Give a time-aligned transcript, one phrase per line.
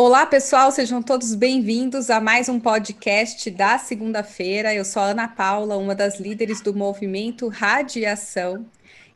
[0.00, 4.72] Olá, pessoal, sejam todos bem-vindos a mais um podcast da segunda-feira.
[4.72, 8.64] Eu sou a Ana Paula, uma das líderes do movimento Radiação.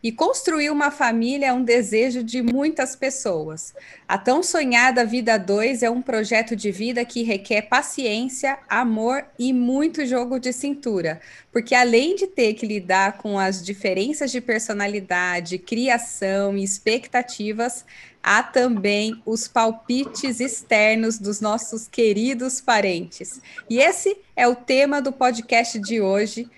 [0.02, 3.72] E construir uma família é um desejo de muitas pessoas.
[4.08, 9.52] A tão sonhada Vida 2 é um projeto de vida que requer paciência, amor e
[9.52, 11.20] muito jogo de cintura,
[11.52, 17.84] porque além de ter que lidar com as diferenças de personalidade, criação e expectativas,
[18.20, 23.40] há também os palpites externos dos nossos queridos parentes.
[23.70, 26.50] E esse é o tema do podcast de hoje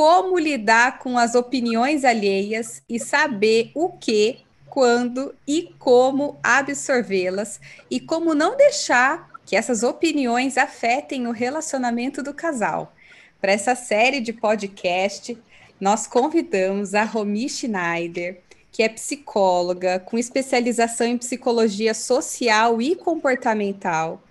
[0.00, 8.00] como lidar com as opiniões alheias e saber o que, quando e como absorvê-las e
[8.00, 12.94] como não deixar que essas opiniões afetem o relacionamento do casal.
[13.42, 15.36] Para essa série de podcast,
[15.78, 18.40] nós convidamos a Romi Schneider,
[18.72, 24.22] que é psicóloga com especialização em psicologia social e comportamental.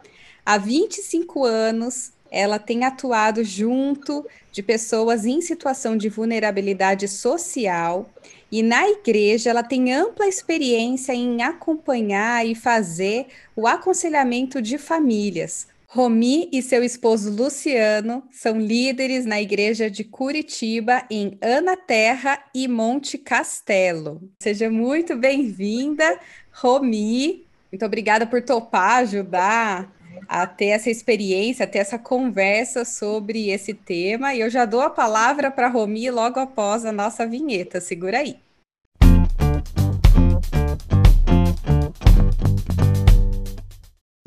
[0.44, 8.10] Há 25 anos, ela tem atuado junto de pessoas em situação de vulnerabilidade social
[8.52, 15.68] e na igreja ela tem ampla experiência em acompanhar e fazer o aconselhamento de famílias.
[15.92, 22.68] Romi e seu esposo Luciano são líderes na igreja de Curitiba, em Ana Terra e
[22.68, 24.22] Monte Castelo.
[24.40, 26.20] Seja muito bem-vinda,
[26.52, 27.44] Romi.
[27.72, 29.92] Muito obrigada por topar ajudar
[30.28, 34.34] a ter essa experiência, a ter essa conversa sobre esse tema.
[34.34, 37.80] E eu já dou a palavra para a Romi logo após a nossa vinheta.
[37.80, 38.38] Segura aí.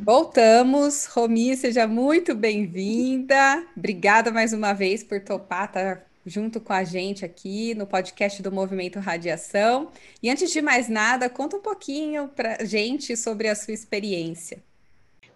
[0.01, 1.07] Voltamos.
[1.07, 3.65] Romi, seja muito bem-vinda.
[3.77, 8.51] Obrigada mais uma vez por topar estar junto com a gente aqui no podcast do
[8.51, 9.91] Movimento Radiação.
[10.23, 14.63] E antes de mais nada, conta um pouquinho para gente sobre a sua experiência.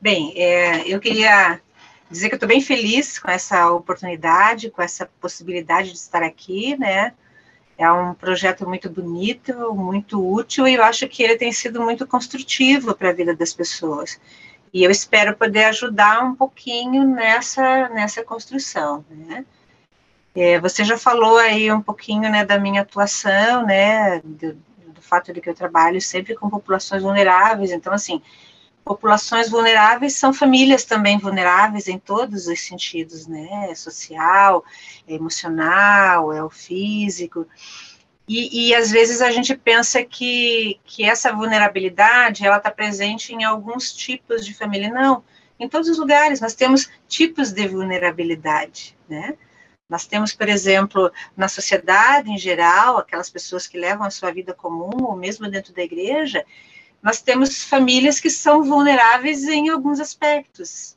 [0.07, 1.61] Bem, é, eu queria
[2.09, 6.77] dizer que eu estou bem feliz com essa oportunidade, com essa possibilidade de estar aqui,
[6.77, 7.13] né?
[7.77, 12.07] É um projeto muito bonito, muito útil, e eu acho que ele tem sido muito
[12.07, 14.21] construtivo para a vida das pessoas.
[14.73, 19.45] E eu espero poder ajudar um pouquinho nessa, nessa construção, né?
[20.37, 25.33] É, você já falou aí um pouquinho, né, da minha atuação, né, do, do fato
[25.33, 28.23] de que eu trabalho sempre com populações vulneráveis, então, assim,
[28.87, 33.67] populações vulneráveis são famílias também vulneráveis em todos os sentidos, né?
[33.69, 34.65] É social,
[35.09, 37.45] é emocional, é o físico.
[38.29, 43.43] E, e, às vezes a gente pensa que, que essa vulnerabilidade ela está presente em
[43.43, 44.89] alguns tipos de família.
[44.89, 45.25] Não,
[45.59, 49.37] em todos os lugares nós temos tipos de vulnerabilidade, né?
[49.89, 54.55] Nós temos, por exemplo, na sociedade em geral, aquelas pessoas que levam a sua vida
[54.55, 56.45] comum, ou mesmo dentro da igreja,
[57.03, 60.97] nós temos famílias que são vulneráveis em alguns aspectos.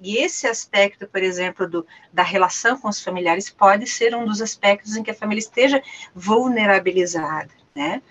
[0.00, 4.42] E esse aspecto, por exemplo, do, da relação com os familiares, pode ser um dos
[4.42, 5.82] aspectos em que a família esteja
[6.14, 8.02] vulnerabilizada, né?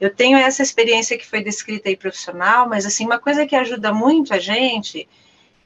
[0.00, 3.92] Eu tenho essa experiência que foi descrita aí profissional, mas assim, uma coisa que ajuda
[3.92, 5.06] muito a gente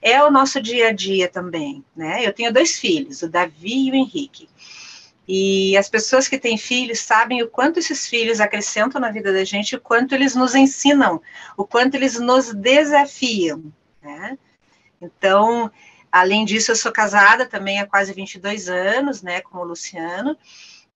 [0.03, 2.27] é o nosso dia a dia também, né?
[2.27, 4.49] Eu tenho dois filhos, o Davi e o Henrique.
[5.27, 9.45] E as pessoas que têm filhos sabem o quanto esses filhos acrescentam na vida da
[9.45, 11.21] gente, o quanto eles nos ensinam,
[11.57, 14.39] o quanto eles nos desafiam, né?
[15.01, 15.71] Então,
[16.13, 20.37] além disso, eu sou casada também há quase 22 anos, né, com o Luciano,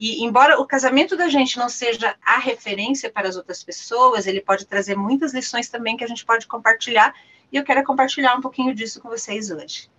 [0.01, 4.41] e embora o casamento da gente não seja a referência para as outras pessoas, ele
[4.41, 7.15] pode trazer muitas lições também que a gente pode compartilhar,
[7.51, 9.91] e eu quero compartilhar um pouquinho disso com vocês hoje.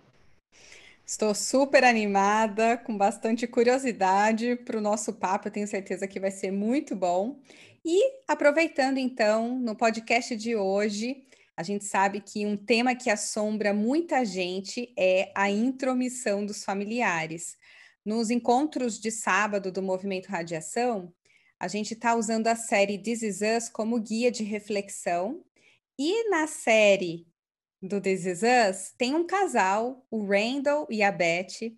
[1.10, 5.48] Estou super animada, com bastante curiosidade para o nosso papo.
[5.48, 7.40] Eu tenho certeza que vai ser muito bom.
[7.84, 11.26] E aproveitando então, no podcast de hoje,
[11.56, 17.58] a gente sabe que um tema que assombra muita gente é a intromissão dos familiares.
[18.04, 21.12] Nos encontros de sábado do Movimento Radiação,
[21.58, 25.42] a gente está usando a série This Is Us como guia de reflexão.
[25.98, 27.26] E na série
[27.82, 31.72] do This Is Us, tem um casal, o Randall e a Beth,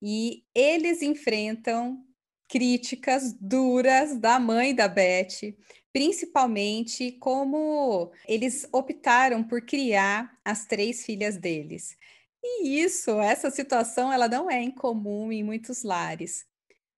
[0.00, 2.04] e eles enfrentam
[2.48, 5.54] críticas duras da mãe da Beth,
[5.92, 11.96] principalmente como eles optaram por criar as três filhas deles.
[12.42, 16.46] E isso, essa situação, ela não é incomum em muitos lares.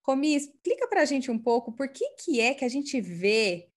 [0.02, 3.69] Romi, explica para a gente um pouco por que, que é que a gente vê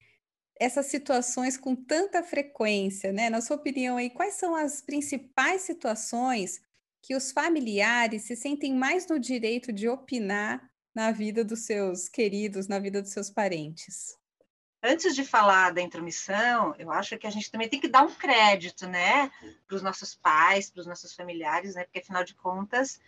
[0.60, 3.30] essas situações com tanta frequência, né?
[3.30, 6.62] Na sua opinião aí, quais são as principais situações
[7.02, 12.68] que os familiares se sentem mais no direito de opinar na vida dos seus queridos,
[12.68, 14.18] na vida dos seus parentes?
[14.84, 18.14] antes de falar da intromissão, eu acho que a gente também tem que dar um
[18.14, 19.32] crédito, né,
[19.66, 23.00] para os nossos pais, para os nossos familiares, né, porque afinal de contas,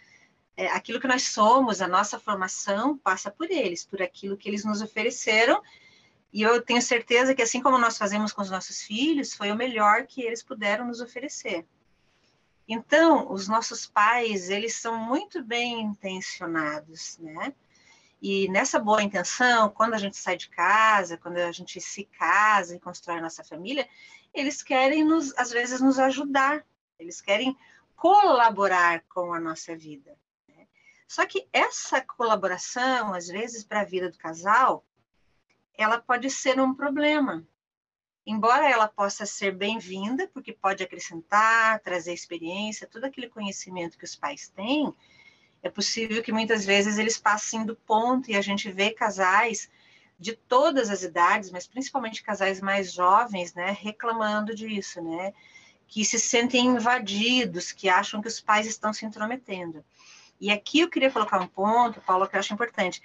[0.55, 4.63] é, aquilo que nós somos, a nossa formação passa por eles, por aquilo que eles
[4.63, 5.61] nos ofereceram,
[6.35, 9.55] e eu tenho certeza que assim como nós fazemos com os nossos filhos, foi o
[9.55, 11.65] melhor que eles puderam nos oferecer.
[12.67, 17.53] Então, os nossos pais, eles são muito bem intencionados, né?
[18.21, 22.75] E nessa boa intenção, quando a gente sai de casa, quando a gente se casa
[22.75, 23.87] e constrói a nossa família,
[24.33, 26.65] eles querem nos, às vezes, nos ajudar.
[26.99, 27.57] Eles querem
[27.95, 30.17] colaborar com a nossa vida.
[30.49, 30.67] Né?
[31.07, 34.83] Só que essa colaboração, às vezes, para a vida do casal,
[35.77, 37.45] ela pode ser um problema.
[38.25, 44.15] Embora ela possa ser bem-vinda, porque pode acrescentar, trazer experiência, todo aquele conhecimento que os
[44.15, 44.93] pais têm,
[45.61, 49.69] é possível que muitas vezes eles passem do ponto e a gente vê casais
[50.17, 55.33] de todas as idades, mas principalmente casais mais jovens, né, reclamando disso, né,
[55.87, 59.83] que se sentem invadidos, que acham que os pais estão se intrometendo.
[60.39, 63.01] E aqui eu queria colocar um ponto, Paulo, que eu acho importante.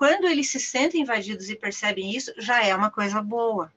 [0.00, 3.70] Quando eles se sentem invadidos e percebem isso, já é uma coisa boa.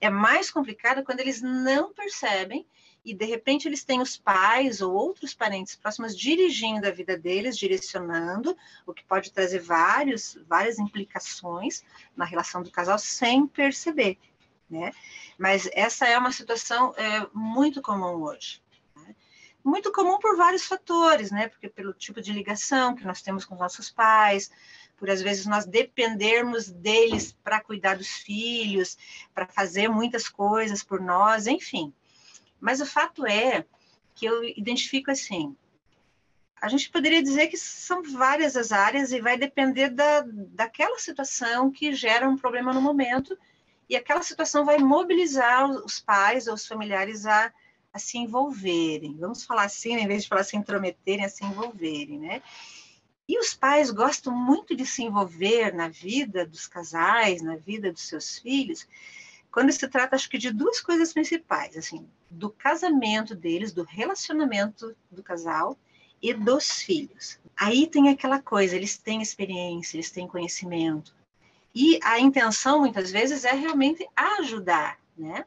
[0.00, 2.66] É mais complicado quando eles não percebem
[3.04, 7.56] e de repente eles têm os pais ou outros parentes próximos dirigindo a vida deles,
[7.56, 11.84] direcionando, o que pode trazer vários, várias implicações
[12.16, 14.18] na relação do casal sem perceber,
[14.68, 14.90] né?
[15.38, 18.60] Mas essa é uma situação é, muito comum hoje.
[18.96, 19.14] Né?
[19.62, 21.46] Muito comum por vários fatores, né?
[21.46, 24.50] Porque pelo tipo de ligação que nós temos com os nossos pais,
[24.96, 28.96] por às vezes nós dependermos deles para cuidar dos filhos,
[29.34, 31.92] para fazer muitas coisas por nós, enfim.
[32.60, 33.64] Mas o fato é
[34.14, 35.56] que eu identifico assim,
[36.64, 41.70] a gente poderia dizer que são várias as áreas e vai depender da, daquela situação
[41.70, 43.36] que gera um problema no momento,
[43.86, 47.52] e aquela situação vai mobilizar os pais ou os familiares a,
[47.92, 49.14] a se envolverem.
[49.18, 52.42] Vamos falar assim, em vez de falar se intrometerem, a se envolverem, né?
[53.28, 58.02] E os pais gostam muito de se envolver na vida dos casais, na vida dos
[58.02, 58.86] seus filhos,
[59.50, 64.96] quando se trata, acho que, de duas coisas principais, assim, do casamento deles, do relacionamento
[65.10, 65.78] do casal
[66.20, 67.38] e dos filhos.
[67.56, 71.14] Aí tem aquela coisa, eles têm experiência, eles têm conhecimento.
[71.72, 75.44] E a intenção, muitas vezes, é realmente ajudar, né?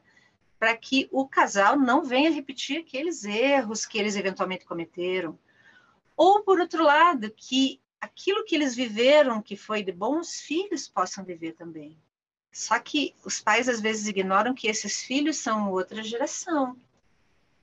[0.58, 5.38] Para que o casal não venha repetir aqueles erros que eles eventualmente cometeram.
[6.18, 10.88] Ou, por outro lado, que aquilo que eles viveram, que foi de bom, os filhos
[10.88, 11.96] possam viver também.
[12.50, 16.76] Só que os pais às vezes ignoram que esses filhos são outra geração.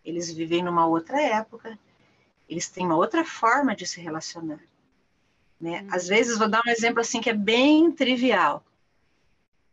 [0.06, 1.78] Eles vivem numa outra época.
[2.48, 4.64] Eles têm uma outra forma de se relacionar.
[5.60, 5.82] Né?
[5.82, 5.88] Hum.
[5.92, 8.64] Às vezes, vou dar um exemplo assim que é bem trivial.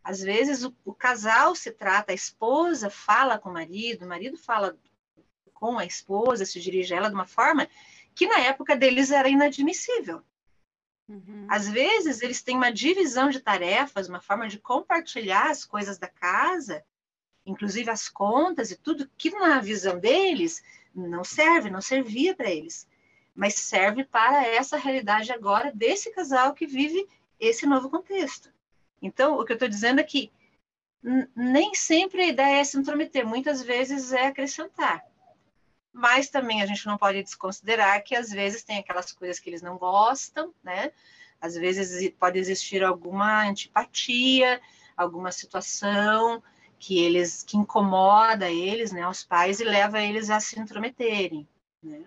[0.03, 4.37] Às vezes o, o casal se trata, a esposa fala com o marido, o marido
[4.37, 4.77] fala
[5.53, 7.69] com a esposa, se dirige a ela de uma forma
[8.15, 10.21] que na época deles era inadmissível.
[11.07, 11.45] Uhum.
[11.49, 16.07] Às vezes, eles têm uma divisão de tarefas, uma forma de compartilhar as coisas da
[16.07, 16.83] casa,
[17.45, 20.63] inclusive as contas e tudo, que na visão deles
[20.95, 22.87] não serve, não servia para eles,
[23.35, 27.07] mas serve para essa realidade agora desse casal que vive
[27.39, 28.51] esse novo contexto.
[29.01, 30.31] Então, o que eu estou dizendo é que
[31.35, 35.03] nem sempre a ideia é se intrometer, muitas vezes é acrescentar
[35.93, 39.61] mas também a gente não pode desconsiderar que às vezes tem aquelas coisas que eles
[39.61, 40.91] não gostam, né?
[41.39, 44.59] Às vezes pode existir alguma antipatia,
[44.97, 46.41] alguma situação
[46.79, 51.47] que eles que incomoda eles, né, os pais e leva eles a se intrometerem,
[51.81, 52.03] né?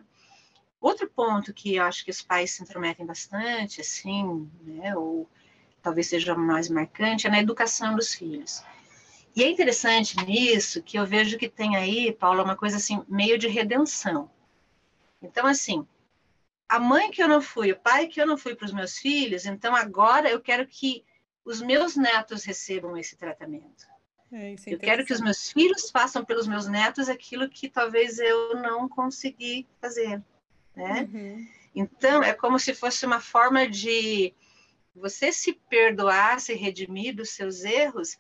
[0.81, 5.28] Outro ponto que eu acho que os pais se intrometem bastante, assim, né, ou
[5.81, 8.62] talvez seja mais marcante, é na educação dos filhos.
[9.37, 13.37] E é interessante nisso que eu vejo que tem aí, Paula, uma coisa assim, meio
[13.37, 14.31] de redenção.
[15.21, 15.87] Então, assim,
[16.66, 18.97] a mãe que eu não fui, o pai que eu não fui para os meus
[18.97, 21.05] filhos, então agora eu quero que
[21.45, 23.87] os meus netos recebam esse tratamento.
[24.33, 28.19] É, é eu quero que os meus filhos façam pelos meus netos aquilo que talvez
[28.19, 30.23] eu não consegui fazer,
[30.75, 31.09] né?
[31.12, 31.47] Uhum.
[31.75, 34.33] Então, é como se fosse uma forma de
[34.95, 38.16] você se perdoar, se redimir dos seus erros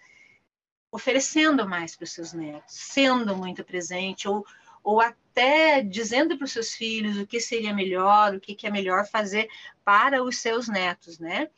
[0.96, 4.46] oferecendo mais para os seus netos, sendo muito presente, ou,
[4.82, 8.70] ou até dizendo para os seus filhos o que seria melhor, o que, que é
[8.70, 9.46] melhor fazer
[9.84, 11.50] para os seus netos, né?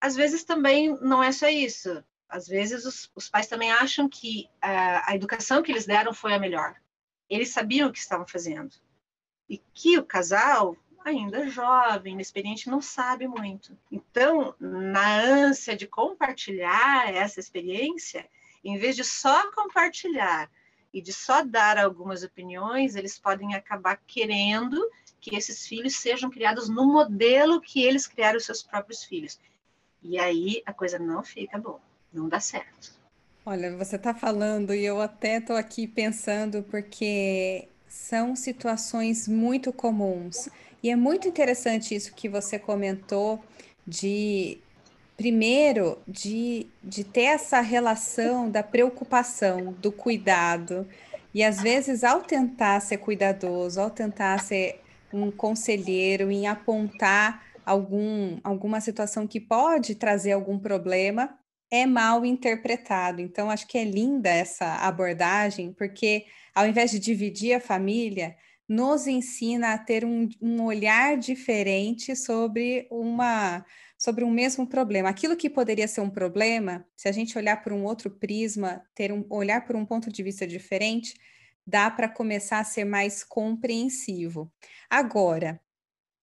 [0.00, 2.02] Às vezes também não é só isso.
[2.26, 6.32] Às vezes os, os pais também acham que a, a educação que eles deram foi
[6.32, 6.74] a melhor.
[7.28, 8.74] Eles sabiam o que estavam fazendo.
[9.46, 13.76] E que o casal, ainda jovem, inexperiente, não sabe muito.
[13.90, 18.26] Então, na ânsia de compartilhar essa experiência,
[18.64, 20.50] em vez de só compartilhar
[20.92, 24.80] e de só dar algumas opiniões, eles podem acabar querendo
[25.20, 29.38] que esses filhos sejam criados no modelo que eles criaram os seus próprios filhos.
[30.02, 31.80] E aí a coisa não fica boa,
[32.12, 32.98] não dá certo.
[33.44, 40.48] Olha, você está falando e eu até estou aqui pensando porque são situações muito comuns.
[40.80, 43.40] E é muito interessante isso que você comentou
[43.84, 44.58] de
[45.16, 50.86] primeiro de, de ter essa relação da preocupação, do cuidado.
[51.34, 54.80] E às vezes, ao tentar ser cuidadoso, ao tentar ser
[55.12, 61.36] um conselheiro, em apontar algum, alguma situação que pode trazer algum problema,
[61.70, 63.20] é mal interpretado.
[63.20, 68.36] Então, acho que é linda essa abordagem, porque ao invés de dividir a família,
[68.68, 73.64] nos ensina a ter um, um olhar diferente sobre uma
[73.98, 75.10] sobre um mesmo problema.
[75.10, 79.12] Aquilo que poderia ser um problema, se a gente olhar por um outro prisma, ter
[79.12, 81.14] um olhar por um ponto de vista diferente,
[81.66, 84.50] dá para começar a ser mais compreensivo.
[84.88, 85.60] Agora,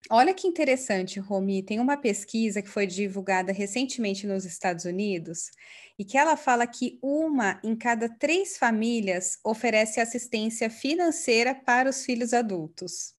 [0.09, 5.51] olha que interessante, Romi, tem uma pesquisa que foi divulgada recentemente nos Estados Unidos
[5.97, 12.05] e que ela fala que uma em cada três famílias oferece assistência financeira para os
[12.05, 13.13] filhos adultos.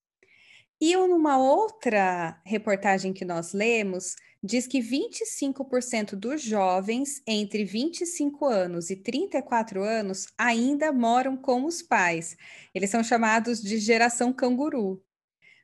[0.81, 8.89] E numa outra reportagem que nós lemos, diz que 25% dos jovens entre 25 anos
[8.89, 12.37] e 34 anos ainda moram com os pais.
[12.73, 15.03] Eles são chamados de geração canguru.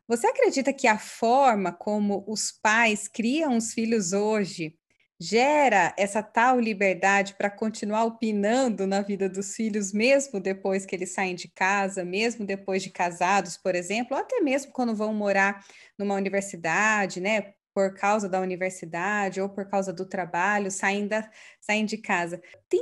[0.08, 4.78] Você acredita que a forma como os pais criam os filhos hoje
[5.20, 11.14] gera essa tal liberdade para continuar opinando na vida dos filhos, mesmo depois que eles
[11.14, 15.66] saem de casa, mesmo depois de casados, por exemplo, ou até mesmo quando vão morar
[15.98, 17.54] numa universidade, né?
[17.74, 21.10] por causa da universidade ou por causa do trabalho, saem,
[21.60, 22.42] saem de casa.
[22.70, 22.82] Tem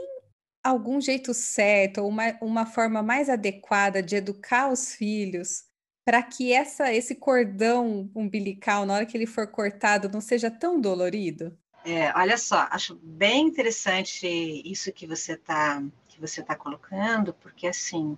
[0.63, 5.63] algum jeito certo ou uma, uma forma mais adequada de educar os filhos
[6.05, 10.79] para que essa, esse cordão umbilical, na hora que ele for cortado, não seja tão
[10.79, 11.57] dolorido?
[11.85, 14.27] É, olha só, acho bem interessante
[14.65, 18.17] isso que você está que você está colocando, porque assim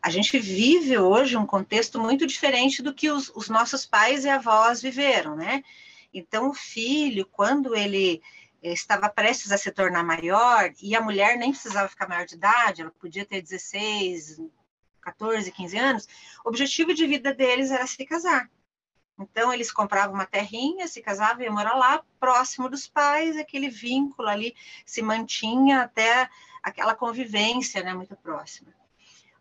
[0.00, 4.28] a gente vive hoje um contexto muito diferente do que os, os nossos pais e
[4.28, 5.62] avós viveram, né?
[6.14, 8.22] Então, o filho, quando ele
[8.62, 12.36] eh, estava prestes a se tornar maior, e a mulher nem precisava ficar maior de
[12.36, 14.40] idade, ela podia ter 16,
[15.12, 16.08] 14, 15 anos,
[16.44, 18.50] o objetivo de vida deles era se casar.
[19.18, 24.28] Então, eles compravam uma terrinha, se casavam, iam morar lá, próximo dos pais, aquele vínculo
[24.28, 24.54] ali
[24.86, 26.30] se mantinha até
[26.62, 28.72] aquela convivência né, muito próxima.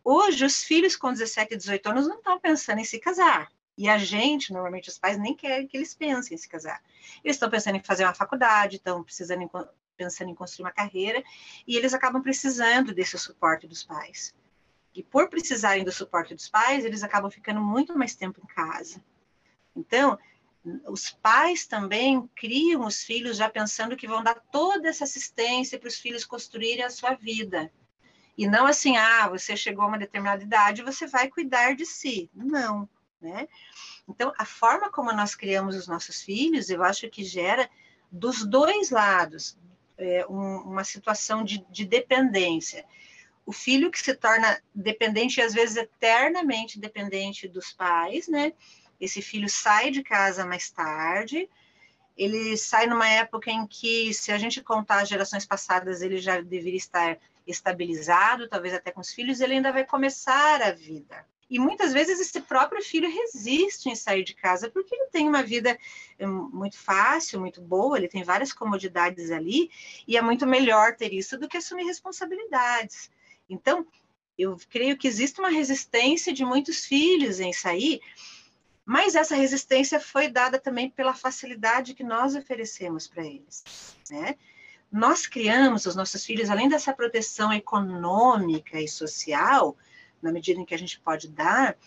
[0.04, 3.52] Hoje, os filhos com 17 e 18 anos não estão pensando em se casar.
[3.78, 6.82] E a gente, normalmente os pais, nem querem que eles pensem em se casar.
[7.24, 9.50] Eles estão pensando em fazer uma faculdade, estão precisando em,
[9.96, 11.24] pensando em construir uma carreira,
[11.68, 14.34] e eles acabam precisando desse suporte dos pais.
[14.98, 19.02] E por precisarem do suporte dos pais, eles acabam ficando muito mais tempo em casa.
[19.76, 20.18] Então,
[20.88, 25.88] os pais também criam os filhos já pensando que vão dar toda essa assistência para
[25.88, 27.72] os filhos construírem a sua vida.
[28.38, 32.30] E não assim, ah, você chegou a uma determinada idade, você vai cuidar de si.
[32.34, 32.90] Não
[33.22, 33.48] né?
[34.08, 37.70] Então, a forma como nós criamos os nossos filhos, eu acho que gera
[38.12, 39.58] dos dois lados
[39.98, 42.86] é, um, uma situação de, de dependência.
[43.48, 48.52] O filho que se torna dependente, às vezes eternamente dependente dos pais, né?
[49.00, 51.50] Esse filho sai de casa mais tarde,
[52.18, 56.42] ele sai numa época em que, se a gente contar as gerações passadas, ele já
[56.42, 61.26] deveria estar estabilizado, talvez até com os filhos, ele ainda vai começar a vida.
[61.50, 65.42] E muitas vezes esse próprio filho resiste em sair de casa porque ele tem uma
[65.42, 65.80] vida
[66.20, 69.72] hum, muito fácil, muito boa, ele tem várias comodidades ali,
[70.06, 73.10] e é muito melhor ter isso do que assumir responsabilidades.
[73.50, 73.86] Então,
[74.38, 78.02] eu creio que existe uma resistência de muitos filhos em sair,
[78.86, 83.64] mas essa resistência foi dada também pela facilidade que nós oferecemos para eles,
[84.10, 84.36] né?
[84.90, 89.76] Nós criamos os nossos filhos, além dessa proteção econômica e social,
[90.22, 91.78] na medida em que a gente pode dar,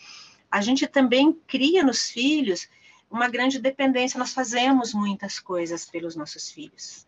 [0.51, 2.69] a gente também cria nos filhos
[3.11, 4.19] uma grande dependência.
[4.19, 7.07] Nós fazemos muitas coisas pelos nossos filhos.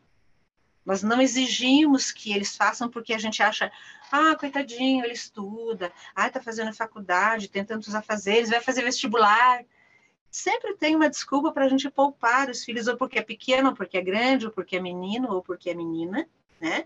[0.85, 3.71] Nós não exigimos que eles façam porque a gente acha,
[4.11, 9.65] ah, coitadinho, ele estuda, ah, está fazendo faculdade, tem tantos afazeres, vai fazer vestibular.
[10.31, 13.77] Sempre tem uma desculpa para a gente poupar os filhos, ou porque é pequeno, ou
[13.77, 16.29] porque é grande, ou porque é menino, ou porque é menina,
[16.61, 16.85] né?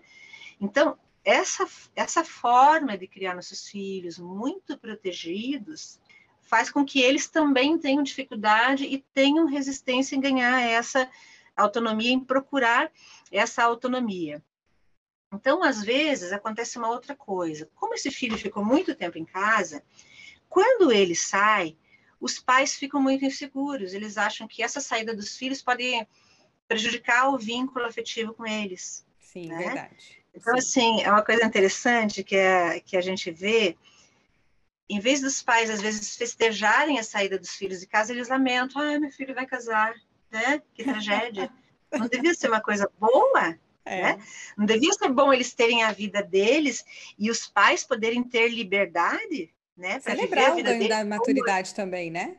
[0.59, 5.99] Então, essa, essa forma de criar nossos filhos muito protegidos
[6.41, 11.09] faz com que eles também tenham dificuldade e tenham resistência em ganhar essa
[11.55, 12.89] autonomia, em procurar
[13.31, 14.43] essa autonomia.
[15.33, 17.69] Então, às vezes, acontece uma outra coisa.
[17.75, 19.83] Como esse filho ficou muito tempo em casa,
[20.47, 21.75] quando ele sai,
[22.19, 23.93] os pais ficam muito inseguros.
[23.93, 26.07] Eles acham que essa saída dos filhos pode
[26.67, 29.05] prejudicar o vínculo afetivo com eles.
[29.19, 29.57] Sim, né?
[29.57, 30.23] verdade.
[30.33, 30.59] Então, Sim.
[30.59, 33.77] assim, é uma coisa interessante que, é, que a gente vê
[34.89, 38.81] em vez dos pais, às vezes, festejarem a saída dos filhos de casa, eles lamentam,
[38.81, 39.93] ah, meu filho vai casar,
[40.31, 40.61] né?
[40.73, 41.51] Que tragédia.
[41.91, 44.01] Não devia ser uma coisa boa, é.
[44.01, 44.23] né?
[44.57, 46.83] Não devia ser bom eles terem a vida deles
[47.17, 49.99] e os pais poderem ter liberdade, né?
[49.99, 51.75] Celebrar o ganho da maturidade como...
[51.75, 52.37] também, né?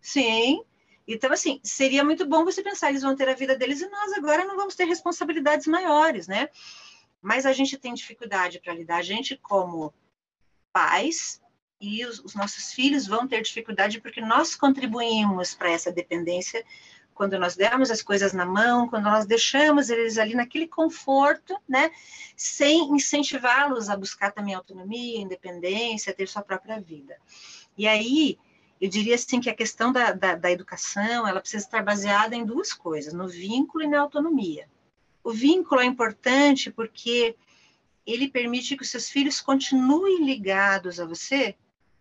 [0.00, 0.62] Sim.
[1.06, 4.12] Então, assim, seria muito bom você pensar, eles vão ter a vida deles e nós
[4.12, 6.48] agora não vamos ter responsabilidades maiores, né?
[7.20, 8.96] Mas a gente tem dificuldade para lidar.
[8.98, 9.92] A gente, como
[10.72, 11.40] pais,
[11.80, 16.64] e os, os nossos filhos vão ter dificuldade porque nós contribuímos para essa dependência
[17.14, 21.90] quando nós demos as coisas na mão, quando nós deixamos eles ali naquele conforto, né,
[22.36, 27.16] sem incentivá-los a buscar também autonomia, independência, ter sua própria vida.
[27.76, 28.38] E aí,
[28.80, 32.44] eu diria assim que a questão da, da, da educação, ela precisa estar baseada em
[32.44, 34.68] duas coisas, no vínculo e na autonomia.
[35.22, 37.36] O vínculo é importante porque
[38.04, 41.56] ele permite que os seus filhos continuem ligados a você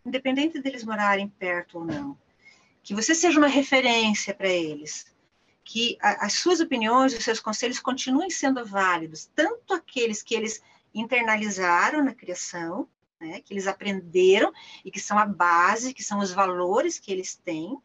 [0.05, 2.17] independente deles morarem perto ou não.
[2.83, 5.05] Que você seja uma referência para eles.
[5.63, 10.61] Que a, as suas opiniões, os seus conselhos continuem sendo válidos, tanto aqueles que eles
[10.93, 12.87] internalizaram na criação,
[13.19, 14.51] né, que eles aprenderam
[14.83, 17.77] e que são a base, que são os valores que eles têm,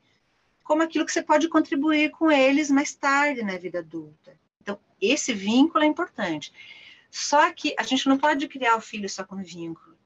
[0.65, 4.37] como aquilo que você pode contribuir com eles mais tarde na vida adulta.
[4.61, 6.53] Então, esse vínculo é importante.
[7.11, 9.97] Só que a gente não pode criar o filho só com vínculo.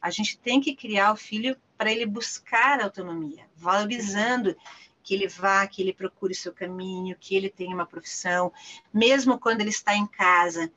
[0.00, 4.56] A gente tem que criar o filho para ele buscar autonomia, valorizando
[5.02, 8.52] que ele vá, que ele procure seu caminho, que ele tenha uma profissão,
[8.92, 10.70] mesmo quando ele está em casa,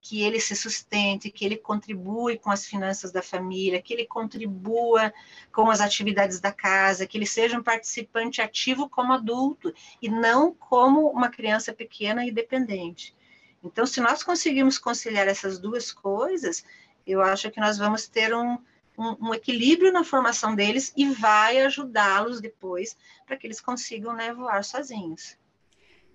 [0.00, 5.12] que ele se sustente, que ele contribui com as finanças da família, que ele contribua
[5.52, 10.52] com as atividades da casa, que ele seja um participante ativo como adulto e não
[10.52, 13.14] como uma criança pequena e dependente.
[13.62, 16.64] Então, se nós conseguirmos conciliar essas duas coisas,
[17.06, 18.58] eu acho que nós vamos ter um,
[18.98, 24.34] um, um equilíbrio na formação deles e vai ajudá-los depois para que eles consigam né,
[24.34, 25.38] voar sozinhos.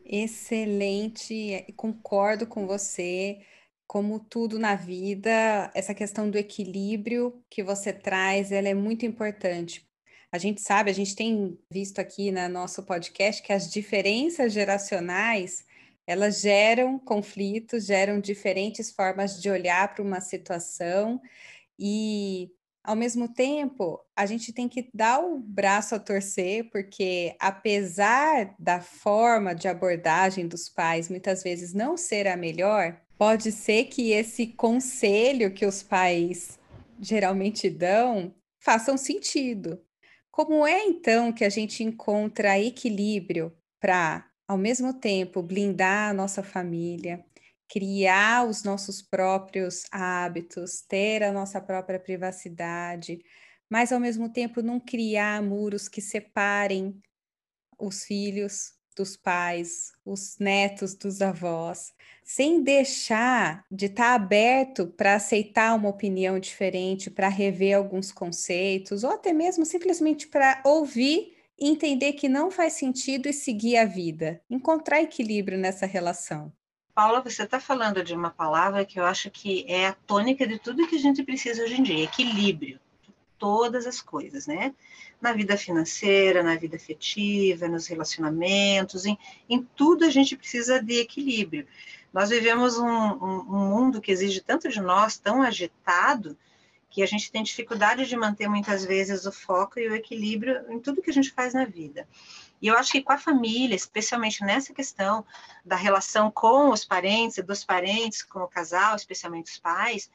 [0.05, 3.39] Excelente, concordo com você.
[3.87, 9.87] Como tudo na vida, essa questão do equilíbrio que você traz, ela é muito importante.
[10.31, 15.63] A gente sabe, a gente tem visto aqui no nosso podcast que as diferenças geracionais
[16.05, 21.21] elas geram conflitos, geram diferentes formas de olhar para uma situação
[21.79, 22.51] e
[22.83, 28.81] ao mesmo tempo, a gente tem que dar o braço a torcer, porque apesar da
[28.81, 34.47] forma de abordagem dos pais muitas vezes não ser a melhor, pode ser que esse
[34.47, 36.59] conselho que os pais
[36.99, 39.81] geralmente dão façam sentido.
[40.29, 46.43] Como é então que a gente encontra equilíbrio para ao mesmo tempo, blindar a nossa
[46.43, 47.25] família,
[47.73, 53.19] criar os nossos próprios hábitos, ter a nossa própria privacidade,
[53.67, 57.01] mas ao mesmo tempo não criar muros que separem
[57.79, 61.91] os filhos dos pais, os netos dos avós,
[62.23, 69.03] sem deixar de estar tá aberto para aceitar uma opinião diferente, para rever alguns conceitos,
[69.03, 74.39] ou até mesmo simplesmente para ouvir entender que não faz sentido e seguir a vida,
[74.47, 76.53] encontrar equilíbrio nessa relação.
[76.93, 80.59] Paula, você está falando de uma palavra que eu acho que é a tônica de
[80.59, 82.79] tudo que a gente precisa hoje em dia, equilíbrio.
[83.39, 84.75] Todas as coisas, né?
[85.19, 89.17] Na vida financeira, na vida afetiva, nos relacionamentos, em,
[89.49, 91.65] em tudo a gente precisa de equilíbrio.
[92.13, 96.37] Nós vivemos um, um, um mundo que exige tanto de nós, tão agitado,
[96.91, 100.79] que a gente tem dificuldade de manter muitas vezes o foco e o equilíbrio em
[100.79, 102.07] tudo que a gente faz na vida.
[102.63, 105.25] E eu acho que com a família, especialmente nessa questão
[105.65, 110.09] da relação com os parentes dos parentes, com o casal, especialmente os pais,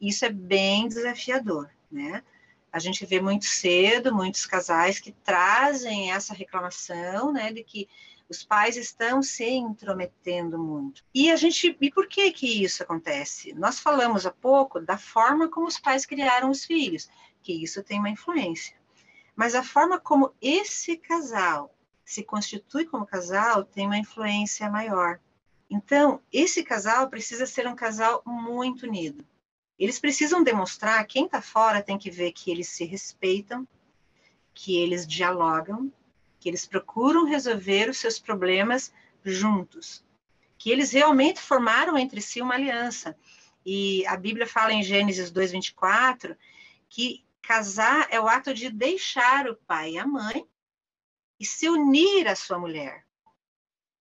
[0.00, 2.24] isso é bem desafiador, né?
[2.72, 7.88] A gente vê muito cedo muitos casais que trazem essa reclamação, né, de que
[8.28, 11.04] os pais estão se intrometendo muito.
[11.14, 13.52] E a gente, e por que que isso acontece?
[13.52, 17.08] Nós falamos há pouco da forma como os pais criaram os filhos,
[17.44, 18.74] que isso tem uma influência.
[19.36, 21.72] Mas a forma como esse casal
[22.04, 25.20] se constitui como casal tem uma influência maior.
[25.70, 29.24] Então, esse casal precisa ser um casal muito unido.
[29.78, 33.66] Eles precisam demonstrar, quem está fora tem que ver que eles se respeitam,
[34.54, 35.90] que eles dialogam,
[36.38, 38.92] que eles procuram resolver os seus problemas
[39.24, 40.04] juntos,
[40.58, 43.16] que eles realmente formaram entre si uma aliança.
[43.64, 46.36] E a Bíblia fala em Gênesis 2:24
[46.88, 50.46] que casar é o ato de deixar o pai e a mãe
[51.42, 53.04] e se unir à sua mulher.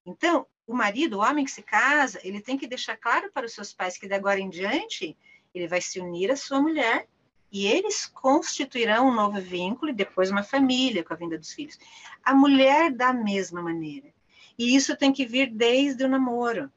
[0.06, 3.54] Então, o marido, o homem que se casa, ele tem que deixar claro para os
[3.54, 5.18] seus pais que de agora em diante
[5.52, 7.08] ele vai se unir à sua mulher
[7.52, 11.80] e eles constituirão um novo vínculo e depois uma família com a vinda dos filhos.
[12.24, 14.14] A mulher da mesma maneira.
[14.56, 16.72] E isso tem que vir desde o namoro.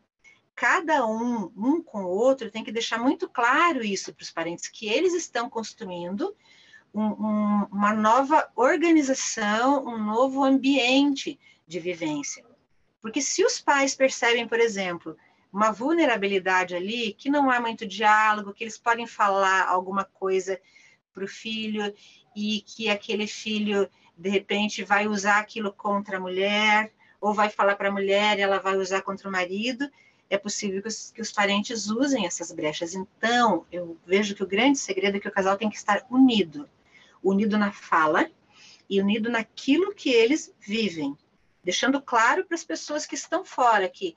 [0.55, 4.67] Cada um, um com o outro, tem que deixar muito claro isso para os parentes,
[4.67, 6.35] que eles estão construindo
[6.95, 12.45] um, um, uma nova organização, um novo ambiente de vivência.
[13.03, 15.17] Porque se os pais percebem, por exemplo,
[15.53, 20.61] uma vulnerabilidade ali, que não há muito diálogo, que eles podem falar alguma coisa
[21.13, 21.93] para o filho
[22.35, 27.75] e que aquele filho, de repente, vai usar aquilo contra a mulher, ou vai falar
[27.77, 29.91] para a mulher e ela vai usar contra o marido,
[30.31, 32.95] é possível que os, que os, parentes usem essas brechas.
[32.95, 36.69] Então, eu vejo que o grande segredo é que o casal tem que estar unido
[37.25, 38.31] unido na fala
[38.89, 41.17] e unido naquilo que eles vivem,
[41.65, 44.15] deixando claro para as pessoas que estão fora que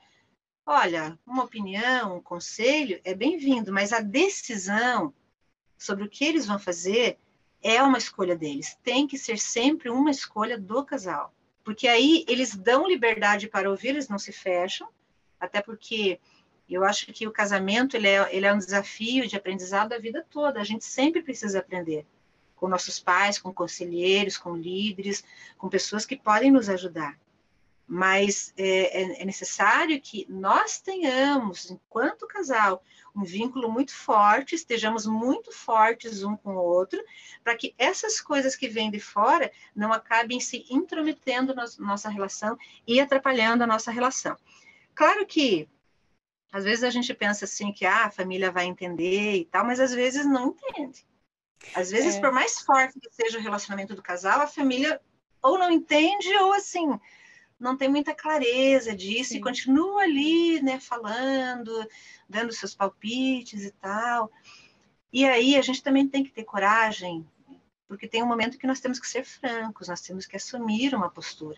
[0.69, 5.13] Olha, uma opinião, um conselho é bem-vindo, mas a decisão
[5.77, 7.17] sobre o que eles vão fazer
[7.63, 8.77] é uma escolha deles.
[8.83, 11.33] Tem que ser sempre uma escolha do casal.
[11.63, 14.89] Porque aí eles dão liberdade para ouvir, eles não se fecham,
[15.39, 16.19] até porque
[16.69, 20.25] eu acho que o casamento ele é, ele é um desafio de aprendizado a vida
[20.29, 20.59] toda.
[20.59, 22.05] A gente sempre precisa aprender
[22.57, 25.23] com nossos pais, com conselheiros, com líderes,
[25.57, 27.17] com pessoas que podem nos ajudar
[27.87, 32.83] mas é, é, é, necessário que nós tenhamos, enquanto casal,
[33.15, 37.01] um vínculo muito forte, estejamos muito fortes um com o outro,
[37.41, 42.57] para que essas coisas que vêm de fora não acabem se intrometendo na nossa relação
[42.85, 44.35] e atrapalhando a nossa relação.
[44.93, 45.69] Claro que
[46.51, 49.79] às vezes a gente pensa assim que ah, a família vai entender e tal, mas
[49.79, 51.05] às vezes não entende.
[51.75, 52.19] Às vezes, é.
[52.21, 55.01] por mais forte que seja o relacionamento do casal, a família
[55.41, 56.99] ou não entende ou assim
[57.59, 59.37] não tem muita clareza disso Sim.
[59.37, 61.71] e continua ali, né, falando,
[62.29, 64.31] dando seus palpites e tal.
[65.11, 67.27] E aí a gente também tem que ter coragem,
[67.87, 71.09] porque tem um momento que nós temos que ser francos, nós temos que assumir uma
[71.09, 71.57] postura.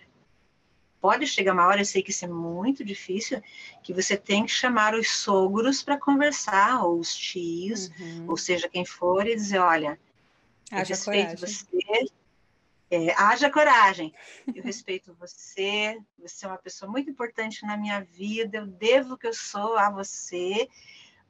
[1.02, 3.42] Pode chegar uma hora, eu sei que isso é muito difícil,
[3.82, 8.26] que você tem que chamar os sogros para conversar, ou os tios, uhum.
[8.28, 10.00] ou seja, quem for, e dizer, olha,
[10.72, 11.38] eu respeito coragem.
[11.38, 12.12] você,
[12.92, 14.14] é, haja coragem.
[14.54, 19.18] Eu respeito você, você é uma pessoa muito importante na minha vida, eu devo o
[19.18, 20.68] que eu sou a você,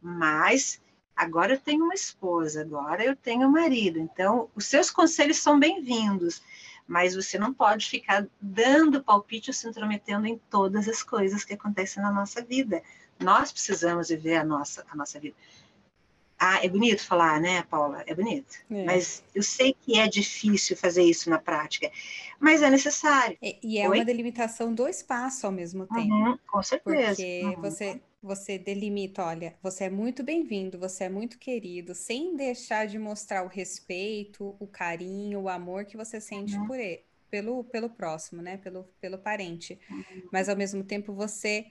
[0.01, 0.81] mas
[1.15, 3.99] agora eu tenho uma esposa, agora eu tenho um marido.
[3.99, 6.41] Então, os seus conselhos são bem-vindos,
[6.89, 11.53] mas você não pode ficar dando palpite ou se intrometendo em todas as coisas que
[11.53, 12.81] acontecem na nossa vida.
[13.19, 15.35] Nós precisamos viver a nossa, a nossa vida.
[16.39, 18.03] Ah, é bonito falar, né, Paula?
[18.07, 18.55] É bonito.
[18.71, 18.85] É.
[18.85, 21.91] Mas eu sei que é difícil fazer isso na prática,
[22.39, 23.37] mas é necessário.
[23.39, 23.99] E, e é Oi?
[23.99, 26.11] uma delimitação do espaço ao mesmo tempo.
[26.11, 27.17] Uhum, com certeza.
[27.17, 27.61] Porque uhum.
[27.61, 32.99] você, você delimita, olha, você é muito bem-vindo, você é muito querido, sem deixar de
[32.99, 36.67] mostrar o respeito, o carinho, o amor que você sente uhum.
[36.67, 38.57] por ele, pelo, pelo próximo, né?
[38.57, 39.79] Pelo, pelo parente.
[39.89, 40.29] Uhum.
[40.31, 41.67] Mas ao mesmo tempo você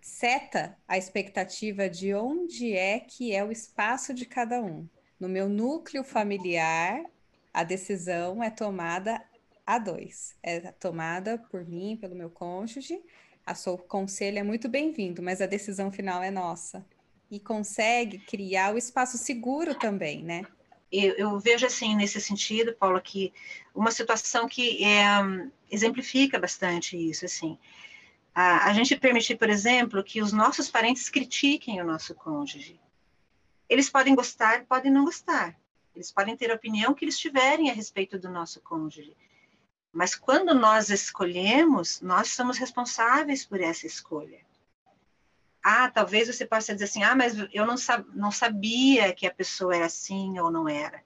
[0.00, 4.88] seta a expectativa de onde é que é o espaço de cada um.
[5.18, 7.04] No meu núcleo familiar,
[7.52, 9.22] a decisão é tomada
[9.66, 10.34] a dois.
[10.42, 13.00] É tomada por mim, pelo meu cônjuge.
[13.50, 16.84] A seu conselho é muito bem-vindo, mas a decisão final é nossa.
[17.30, 20.42] E consegue criar o espaço seguro também, né?
[20.90, 23.32] Eu, eu vejo assim, nesse sentido, Paula, que
[23.74, 25.04] uma situação que é,
[25.70, 27.58] exemplifica bastante isso, assim
[28.34, 32.80] a, a gente permitir, por exemplo, que os nossos parentes critiquem o nosso cônjuge.
[33.68, 35.58] Eles podem gostar, podem não gostar.
[35.94, 39.16] Eles podem ter a opinião que eles tiverem a respeito do nosso cônjuge.
[39.92, 44.38] Mas quando nós escolhemos, nós somos responsáveis por essa escolha.
[45.62, 49.34] Ah, talvez você possa dizer assim: ah, mas eu não, sab não sabia que a
[49.34, 51.02] pessoa era assim ou não era.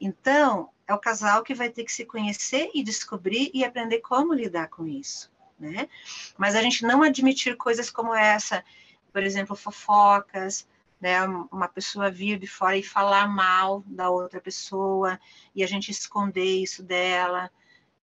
[0.00, 4.34] Então, é o casal que vai ter que se conhecer e descobrir e aprender como
[4.34, 5.88] lidar com isso né?
[6.36, 8.64] Mas a gente não admitir coisas como essa,
[9.12, 10.66] por exemplo, fofocas,
[11.00, 11.22] né?
[11.50, 15.18] Uma pessoa vir de fora e falar mal da outra pessoa
[15.54, 17.50] e a gente esconder isso dela,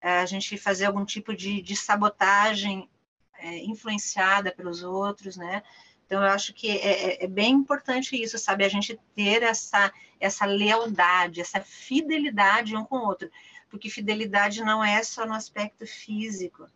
[0.01, 2.89] a gente fazer algum tipo de, de sabotagem
[3.37, 5.63] é, influenciada pelos outros, né?
[6.05, 8.63] Então, eu acho que é, é, é, bem importante isso, sabe?
[8.63, 13.29] A gente ter essa, essa lealdade, essa fidelidade um com o outro.
[13.69, 16.69] Porque fidelidade não é só no aspecto físico.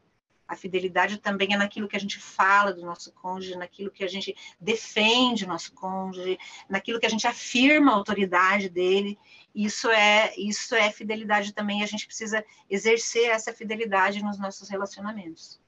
[0.49, 4.07] A fidelidade também é naquilo que a gente fala do nosso cônjuge, naquilo que a
[4.07, 9.15] gente defende o nosso cônjuge, naquilo que a gente afirma a autoridade dele.
[9.53, 11.83] Isso é, isso é fidelidade também.
[11.83, 15.61] A gente precisa exercer essa fidelidade nos nossos relacionamentos.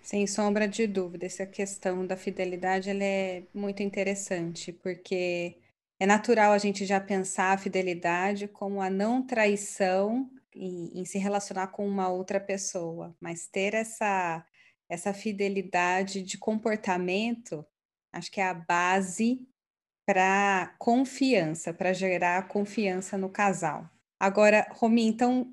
[0.00, 5.58] Sem sombra de dúvida, essa questão da fidelidade ela é muito interessante, porque
[6.00, 11.18] é natural a gente já pensar a fidelidade como a não traição em, em se
[11.18, 14.44] relacionar com uma outra pessoa, mas ter essa,
[14.88, 17.64] essa fidelidade de comportamento,
[18.12, 19.46] acho que é a base
[20.06, 23.88] para confiança, para gerar confiança no casal.
[24.18, 25.52] Agora, Romi, então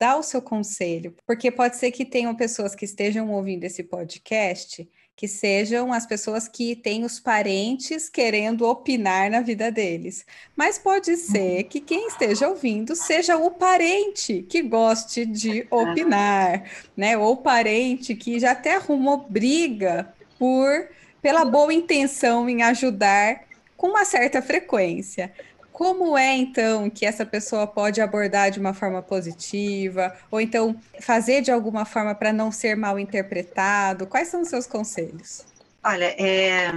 [0.00, 4.88] dá o seu conselho, porque pode ser que tenham pessoas que estejam ouvindo esse podcast
[5.20, 10.24] que sejam as pessoas que têm os parentes querendo opinar na vida deles.
[10.56, 16.64] Mas pode ser que quem esteja ouvindo seja o parente que goste de opinar,
[16.96, 17.18] né?
[17.18, 20.88] Ou parente que já até arrumou briga por
[21.20, 23.42] pela boa intenção em ajudar
[23.76, 25.34] com uma certa frequência.
[25.80, 31.40] Como é então que essa pessoa pode abordar de uma forma positiva, ou então fazer
[31.40, 34.06] de alguma forma para não ser mal interpretado?
[34.06, 35.46] Quais são os seus conselhos?
[35.82, 36.70] Olha, é,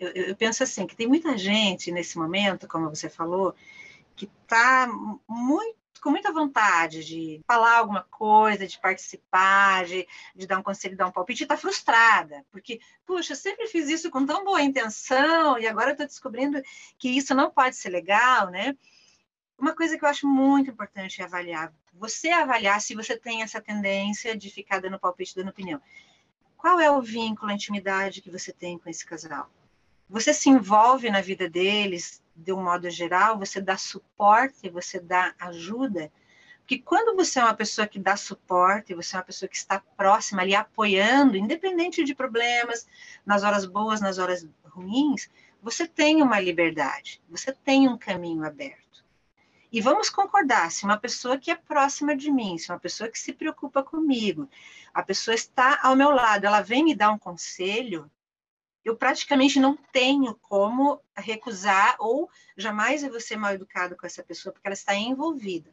[0.00, 3.54] eu, eu, penso assim que tem muita gente nesse momento, como você falou,
[4.16, 4.88] que está
[5.28, 10.96] muito com muita vontade de falar alguma coisa, de participar, de, de dar um conselho,
[10.96, 14.60] dar um palpite, e está frustrada, porque, puxa, eu sempre fiz isso com tão boa
[14.60, 16.60] intenção, e agora estou descobrindo
[16.98, 18.76] que isso não pode ser legal, né?
[19.56, 21.72] Uma coisa que eu acho muito importante é avaliar.
[21.94, 25.80] Você avaliar se você tem essa tendência de ficar dando palpite, dando opinião.
[26.56, 29.48] Qual é o vínculo, a intimidade que você tem com esse casal?
[30.08, 35.34] Você se envolve na vida deles, de um modo geral, você dá suporte, você dá
[35.38, 36.10] ajuda.
[36.58, 39.80] Porque quando você é uma pessoa que dá suporte, você é uma pessoa que está
[39.96, 42.86] próxima ali, apoiando, independente de problemas,
[43.26, 45.28] nas horas boas, nas horas ruins,
[45.60, 49.04] você tem uma liberdade, você tem um caminho aberto.
[49.70, 53.18] E vamos concordar, se uma pessoa que é próxima de mim, se uma pessoa que
[53.18, 54.48] se preocupa comigo,
[54.92, 58.10] a pessoa está ao meu lado, ela vem me dar um conselho,
[58.84, 64.22] eu praticamente não tenho como recusar ou jamais eu vou ser mal educado com essa
[64.22, 65.70] pessoa, porque ela está envolvida.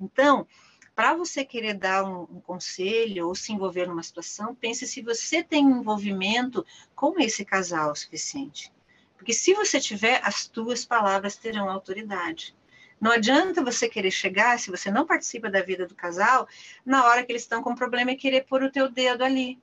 [0.00, 0.46] Então,
[0.94, 5.42] para você querer dar um, um, conselho ou se envolver numa situação, pense se você
[5.42, 8.72] tem envolvimento com esse casal suficiente.
[9.16, 12.56] Porque se você tiver, as tuas palavras terão autoridade.
[13.00, 16.48] Não adianta você querer chegar, se você não participa da vida do casal,
[16.84, 19.60] na hora que eles estão com problema e querer pôr o teu dedo ali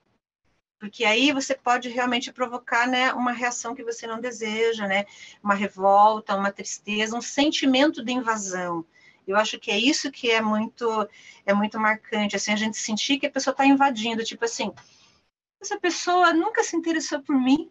[0.80, 5.06] porque aí você pode realmente provocar né, uma reação que você não deseja, né,
[5.44, 8.86] uma revolta, uma tristeza, um sentimento de invasão.
[9.28, 10.86] Eu acho que é isso que é muito
[11.46, 14.72] é muito marcante, assim, a gente sentir que a pessoa está invadindo, tipo assim,
[15.62, 17.70] essa pessoa nunca se interessou por mim,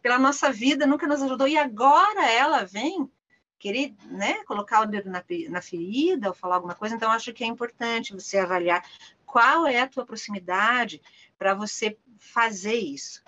[0.00, 3.10] pela nossa vida, nunca nos ajudou, e agora ela vem
[3.58, 7.44] querer, né, colocar o dedo na, na ferida ou falar alguma coisa, então acho que
[7.44, 8.84] é importante você avaliar
[9.32, 11.00] qual é a tua proximidade
[11.38, 13.22] para você fazer isso.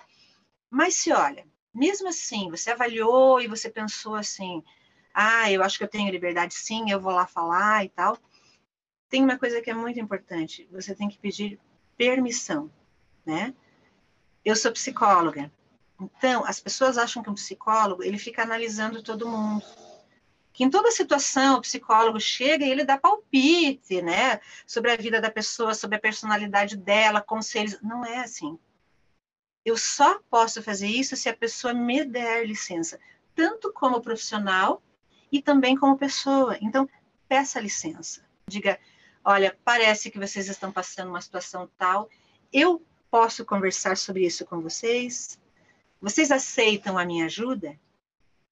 [0.69, 4.63] Mas se olha, mesmo assim, você avaliou e você pensou assim,
[5.11, 8.19] ah, eu acho que eu tenho liberdade sim, eu vou lá falar e tal.
[9.09, 11.59] Tem uma coisa que é muito importante, você tem que pedir
[11.97, 12.69] permissão,
[13.25, 13.55] né?
[14.43, 15.51] Eu sou psicóloga,
[15.99, 19.65] então as pessoas acham que um psicólogo ele fica analisando todo mundo
[20.55, 25.19] que em toda situação o psicólogo chega e ele dá palpite, né, sobre a vida
[25.19, 27.77] da pessoa, sobre a personalidade dela, conselhos.
[27.81, 28.57] Não é assim.
[29.65, 32.97] Eu só posso fazer isso se a pessoa me der licença,
[33.35, 34.81] tanto como profissional
[35.29, 36.57] e também como pessoa.
[36.61, 36.87] Então,
[37.27, 38.23] peça licença.
[38.47, 38.79] Diga,
[39.25, 42.09] olha, parece que vocês estão passando uma situação tal,
[42.53, 45.37] eu posso conversar sobre isso com vocês?
[45.99, 47.77] Vocês aceitam a minha ajuda?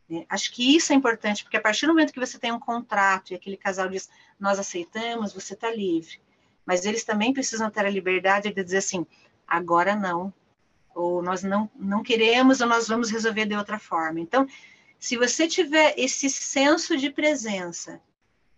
[0.10, 0.26] Né?
[0.30, 3.32] Acho que isso é importante, porque a partir do momento que você tem um contrato
[3.32, 6.20] e aquele casal diz, nós aceitamos, você está livre.
[6.66, 9.06] Mas eles também precisam ter a liberdade de dizer assim,
[9.48, 10.34] agora não,
[10.96, 14.20] ou nós não, não queremos, ou nós vamos resolver de outra forma.
[14.20, 14.48] Então,
[15.00, 18.00] se você tiver esse senso de presença,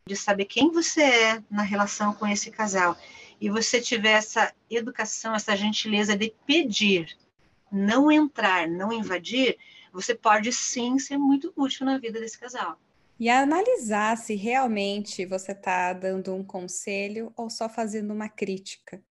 [0.05, 2.95] de saber quem você é na relação com esse casal,
[3.41, 7.17] e você tiver essa educação, essa gentileza de pedir,
[7.71, 9.57] não entrar, não invadir,
[9.95, 12.77] você pode sim ser muito útil na vida desse casal.
[13.19, 19.01] E analisar se realmente você está dando um conselho ou só fazendo uma crítica.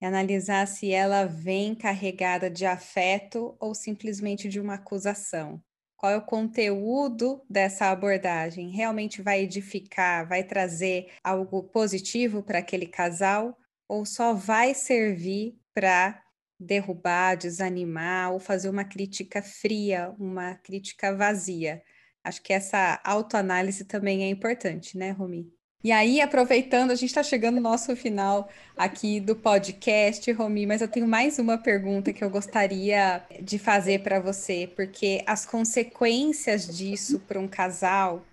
[0.00, 5.62] e analisar se ela vem carregada de afeto ou simplesmente de uma acusação.
[5.96, 8.70] Qual é o conteúdo dessa abordagem?
[8.70, 13.56] Realmente vai edificar, vai trazer algo positivo para aquele casal
[13.88, 16.20] ou só vai servir para
[16.62, 21.82] derrubar, desanimar ou fazer uma crítica fria, uma crítica vazia?
[22.24, 25.52] Acho que essa autoanálise também é importante, né, Romi?
[25.84, 30.80] E aí, aproveitando, a gente está chegando no nosso final aqui do podcast, Romi, mas
[30.80, 36.68] eu tenho mais uma pergunta que eu gostaria de fazer para você, porque as consequências
[36.68, 38.24] disso para um casal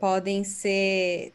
[0.00, 1.32] podem ser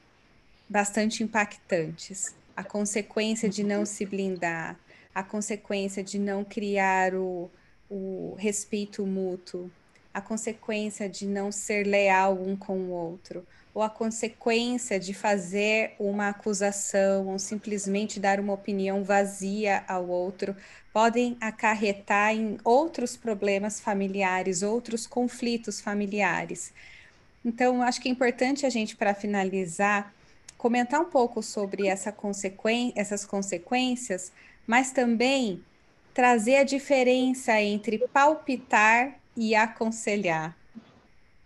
[0.68, 2.36] bastante impactantes.
[2.54, 4.78] A consequência de não se blindar,
[5.18, 7.50] a consequência de não criar o,
[7.90, 9.68] o respeito mútuo,
[10.14, 15.96] a consequência de não ser leal um com o outro, ou a consequência de fazer
[15.98, 20.56] uma acusação ou simplesmente dar uma opinião vazia ao outro,
[20.94, 26.72] podem acarretar em outros problemas familiares, outros conflitos familiares.
[27.44, 30.14] Então, acho que é importante a gente, para finalizar,
[30.58, 34.32] comentar um pouco sobre essa consequen essas consequências,
[34.66, 35.64] mas também
[36.14, 40.58] trazer a diferença entre palpitar e aconselhar,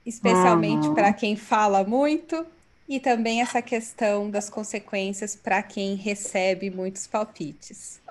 [0.05, 0.93] especialmente uhum.
[0.93, 2.45] para quem fala muito
[2.87, 8.01] e também essa questão das consequências para quem recebe muitos palpites.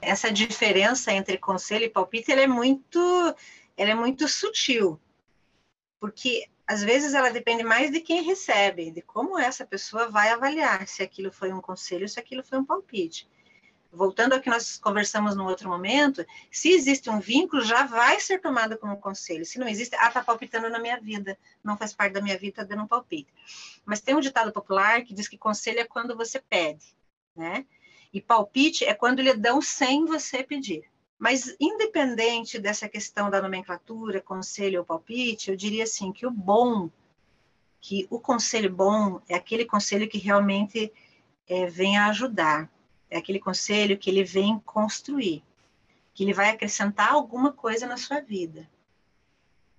[0.00, 2.98] Essa diferença entre conselho e palpite ela é muito,
[3.76, 5.00] ela é muito sutil,
[5.98, 10.86] porque às vezes ela depende mais de quem recebe, de como essa pessoa vai avaliar
[10.86, 13.28] se aquilo foi um conselho, se aquilo foi um palpite
[13.94, 18.40] voltando ao que nós conversamos no outro momento, se existe um vínculo, já vai ser
[18.40, 19.44] tomado como conselho.
[19.44, 22.56] Se não existe, ah, tá palpitando na minha vida, não faz parte da minha vida,
[22.56, 23.32] tá dando um palpite.
[23.84, 26.96] Mas tem um ditado popular que diz que conselho é quando você pede,
[27.34, 27.64] né?
[28.12, 30.84] E palpite é quando lhe dão sem você pedir.
[31.18, 36.90] Mas, independente dessa questão da nomenclatura, conselho ou palpite, eu diria assim que o bom,
[37.80, 40.92] que o conselho bom é aquele conselho que realmente
[41.48, 42.70] é, vem a ajudar,
[43.08, 45.42] é aquele conselho que ele vem construir,
[46.12, 48.68] que ele vai acrescentar alguma coisa na sua vida.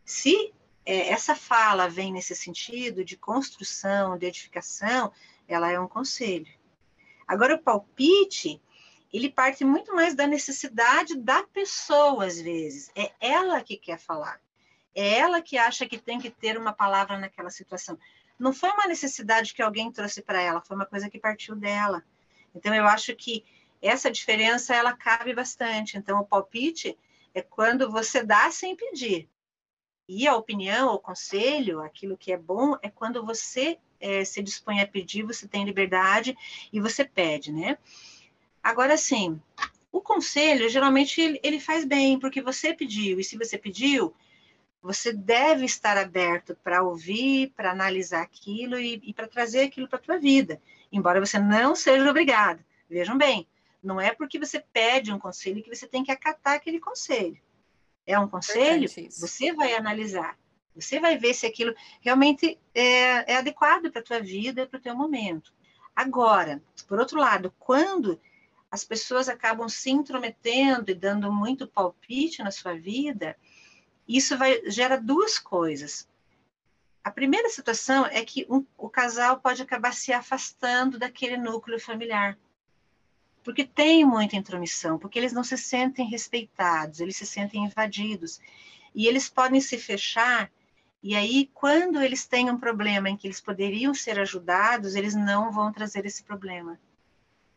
[0.06, 0.54] Se
[0.86, 5.12] é, essa fala vem nesse sentido de construção, de edificação,
[5.48, 6.48] ela é um conselho.
[7.28, 8.62] Agora, o palpite,
[9.16, 12.92] ele parte muito mais da necessidade da pessoa, às vezes.
[12.96, 14.42] É ela que quer falar.
[14.94, 17.98] É ela que acha que tem que ter uma palavra naquela situação.
[18.38, 22.04] Não foi uma necessidade que alguém trouxe para ela, foi uma coisa que partiu dela.
[22.54, 23.46] Então, eu acho que
[23.82, 25.98] essa diferença, ela cabe bastante.
[25.98, 26.98] Então, o palpite
[27.34, 29.30] é quando você dá sem pedir.
[30.08, 34.82] E a opinião, o conselho, aquilo que é bom, é quando você é, se dispõe
[34.82, 36.38] a pedir, você tem liberdade
[36.72, 37.78] e você pede, né?
[38.66, 39.40] Agora, sim,
[39.92, 44.14] o conselho, geralmente, ele, faz bem, porque você pediu, e se você pediu,
[44.82, 50.00] você deve estar aberto para ouvir, para analisar aquilo e, e para trazer aquilo para
[50.00, 50.60] a tua vida
[50.96, 52.64] embora você não seja obrigado.
[52.90, 53.48] Vejam bem,
[53.84, 57.38] não é porque você pede um conselho que você tem que acatar aquele conselho.
[58.06, 60.38] É um conselho, você vai analisar,
[60.76, 64.82] você vai ver se aquilo realmente é, é adequado para a tua vida, para o
[64.82, 65.52] teu momento.
[65.96, 68.20] Agora, por outro lado, quando
[68.76, 73.38] as pessoas acabam se intrometendo e dando muito palpite na sua vida,
[74.06, 76.08] isso vai gera duas coisas.
[77.02, 82.38] A primeira situação é que um, o casal pode acabar se afastando daquele núcleo familiar.
[83.46, 88.42] Porque tem muita intromissão, porque eles não se sentem respeitados, eles se sentem invadidos.
[88.94, 90.52] E eles podem se fechar,
[91.02, 95.52] e aí, quando eles têm um problema em que eles poderiam ser ajudados, eles não
[95.52, 96.78] vão trazer esse problema.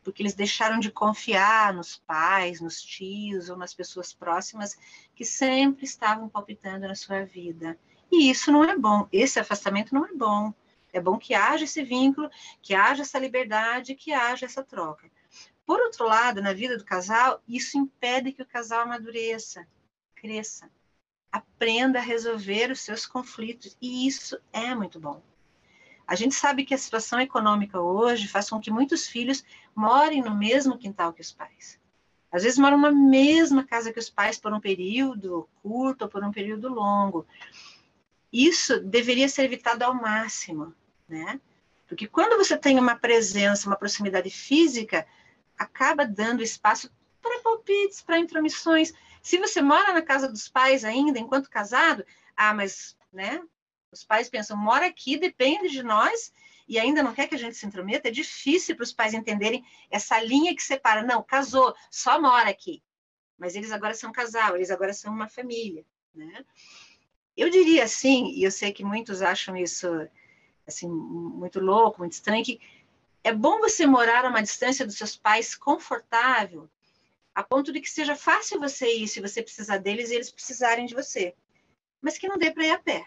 [0.08, 4.74] Porque eles deixaram de confiar nos pais, nos tios ou nas pessoas próximas
[5.14, 7.78] que sempre estavam palpitando na sua vida.
[8.10, 10.54] E isso não é bom, esse afastamento não é bom.
[10.94, 12.30] É bom que haja esse vínculo,
[12.62, 15.10] que haja essa liberdade, que haja essa troca.
[15.66, 19.68] Por outro lado, na vida do casal, isso impede que o casal amadureça,
[20.14, 20.70] cresça,
[21.30, 25.22] aprenda a resolver os seus conflitos, e isso é muito bom.
[26.08, 29.44] A gente sabe que a situação econômica hoje faz com que muitos filhos
[29.74, 31.78] morem no mesmo quintal que os pais.
[32.32, 36.24] Às vezes moram na mesma casa que os pais por um período curto ou por
[36.24, 37.26] um período longo
[38.32, 40.74] isso deveria ser evitado ao máximo,
[41.08, 41.40] né?
[41.86, 45.06] Porque quando você tem uma presença, uma proximidade física,
[45.56, 46.92] acaba dando espaço
[47.22, 48.92] para palpites, para intromissões.
[49.22, 52.04] Se você mora na casa dos pais ainda, enquanto casado,
[52.36, 53.42] ah, mas, né?
[53.90, 56.32] Os pais pensam, mora aqui, depende de nós,
[56.68, 59.64] e ainda não quer que a gente se intrometa, é difícil para os pais entenderem
[59.90, 61.02] essa linha que separa.
[61.02, 62.82] Não, casou, só mora aqui.
[63.38, 65.84] Mas eles agora são casal, eles agora são uma família,
[66.14, 66.44] né?
[67.36, 69.86] Eu diria assim, e eu sei que muitos acham isso
[70.66, 72.60] assim muito louco, muito estranho, que
[73.24, 76.68] é bom você morar a uma distância dos seus pais confortável,
[77.34, 80.84] a ponto de que seja fácil você ir se você precisar deles e eles precisarem
[80.84, 81.34] de você,
[82.02, 83.06] mas que não dê para ir a pé.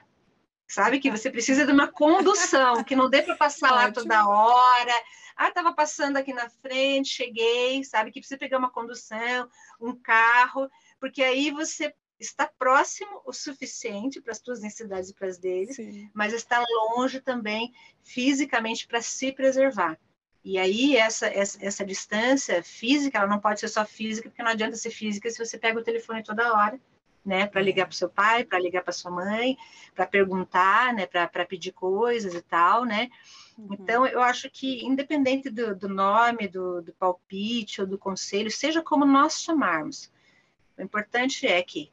[0.71, 4.93] Sabe que você precisa de uma condução, que não dê para passar lá toda hora.
[5.35, 9.49] Ah, estava passando aqui na frente, cheguei, sabe que precisa pegar uma condução,
[9.81, 15.27] um carro, porque aí você está próximo o suficiente para as suas necessidades e para
[15.27, 16.09] as deles, Sim.
[16.13, 16.63] mas está
[16.95, 19.99] longe também fisicamente para se preservar.
[20.41, 24.51] E aí essa, essa, essa distância física, ela não pode ser só física, porque não
[24.51, 26.79] adianta ser física se você pega o telefone toda hora,
[27.23, 29.57] né, para ligar para o seu pai, para ligar para sua mãe,
[29.93, 33.09] para perguntar, né, para pedir coisas e tal, né.
[33.57, 33.67] Uhum.
[33.71, 38.81] Então, eu acho que, independente do, do nome, do, do palpite ou do conselho, seja
[38.81, 40.11] como nós chamarmos,
[40.77, 41.91] o importante é que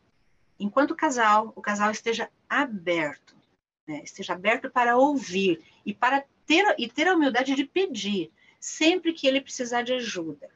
[0.58, 3.36] enquanto casal, o casal esteja aberto,
[3.86, 4.00] né?
[4.02, 9.26] esteja aberto para ouvir e para ter, e ter a humildade de pedir, sempre que
[9.26, 10.48] ele precisar de ajuda.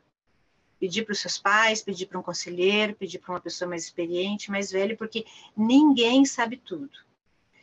[0.83, 4.51] Pedir para os seus pais, pedir para um conselheiro, pedir para uma pessoa mais experiente,
[4.51, 5.24] mais velha, porque
[5.57, 6.99] ninguém sabe tudo.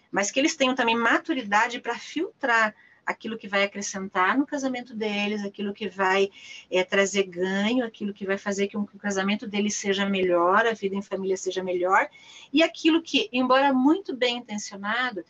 [0.09, 2.73] Mas que eles tenham também maturidade para filtrar
[3.05, 6.29] aquilo que vai acrescentar no casamento deles, aquilo que vai
[6.71, 10.71] é, trazer ganho, aquilo que vai fazer com que o casamento deles seja melhor, a
[10.71, 12.07] vida em família seja melhor,
[12.53, 15.25] e aquilo que, embora muito bem intencionado,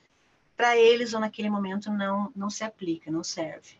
[0.55, 3.78] para eles ou naquele momento não, não se aplica, não serve.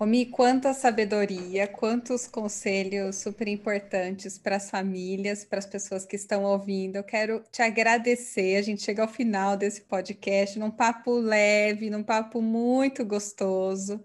[0.00, 6.42] Romi, quanta sabedoria, quantos conselhos super importantes para as famílias, para as pessoas que estão
[6.42, 6.96] ouvindo.
[6.96, 8.56] Eu quero te agradecer.
[8.56, 14.02] A gente chega ao final desse podcast num papo leve, num papo muito gostoso.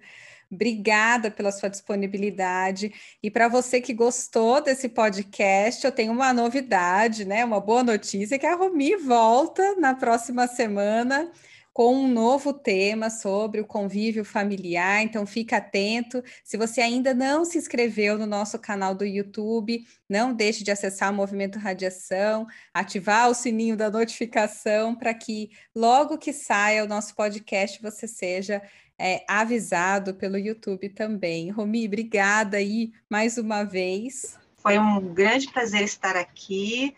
[0.51, 2.93] Obrigada pela sua disponibilidade.
[3.23, 7.45] E para você que gostou desse podcast, eu tenho uma novidade, né?
[7.45, 11.31] Uma boa notícia que a Romi volta na próxima semana
[11.75, 16.23] com um novo tema sobre o convívio familiar, então fica atento.
[16.41, 21.11] Se você ainda não se inscreveu no nosso canal do YouTube, não deixe de acessar
[21.11, 27.13] o Movimento Radiação, ativar o sininho da notificação para que logo que saia o nosso
[27.13, 28.61] podcast você seja
[28.97, 31.49] é, avisado pelo YouTube também.
[31.49, 34.39] Romi, obrigada aí mais uma vez.
[34.59, 36.95] Foi um grande prazer estar aqui.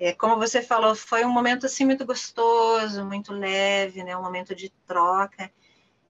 [0.00, 4.16] É, como você falou, foi um momento assim muito gostoso, muito leve, né?
[4.16, 5.52] Um momento de troca.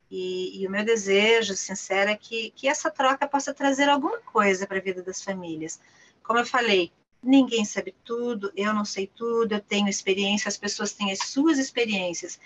[0.09, 4.65] E, e o meu desejo sincero é que, que essa troca possa trazer alguma coisa
[4.65, 5.81] para a vida das famílias.
[6.23, 10.93] Como eu falei, ninguém sabe tudo, eu não sei tudo, eu tenho experiência, as pessoas
[10.93, 12.39] têm as suas experiências,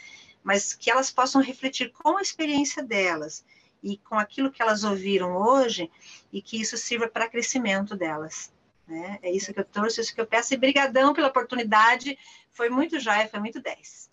[0.42, 3.44] mas que elas possam refletir com a experiência delas
[3.82, 5.90] e com aquilo que elas ouviram hoje
[6.32, 8.50] e que isso sirva para crescimento delas.
[8.86, 9.18] Né?
[9.22, 10.54] É isso que eu trouxe, isso que eu peço.
[10.54, 12.18] E brigadão pela oportunidade.
[12.50, 14.10] Foi muito joia, foi muito 10.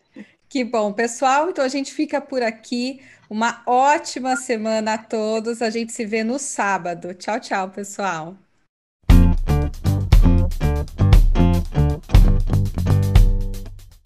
[0.49, 1.49] Que bom, pessoal.
[1.49, 3.01] Então a gente fica por aqui.
[3.29, 5.61] Uma ótima semana a todos.
[5.61, 7.13] A gente se vê no sábado.
[7.13, 8.35] Tchau, tchau, pessoal.